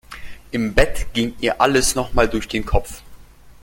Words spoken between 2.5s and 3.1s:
Kopf.